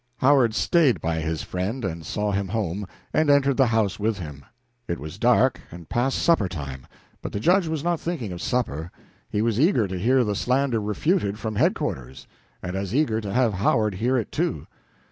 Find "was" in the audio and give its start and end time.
4.97-5.19, 7.67-7.83, 9.43-9.59